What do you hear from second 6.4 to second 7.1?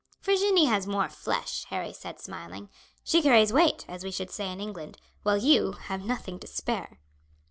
spare.